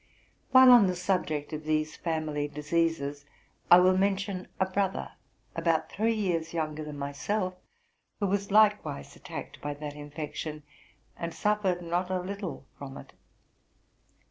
[0.49, 3.23] While on the subject of these family diseases,
[3.69, 5.11] I will men tion a brother
[5.55, 7.53] about three years younger than myself,
[8.19, 10.63] who was likewise attacked by that infection,
[11.15, 13.13] and suffered not a little from it.